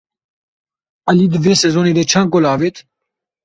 [1.11, 2.75] Elî di vê sezonê de çend gol avêt?